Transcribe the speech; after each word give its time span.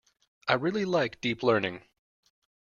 I 0.47 0.53
really 0.53 0.83
like 0.83 1.21
Deep 1.21 1.43
Learning. 1.43 1.83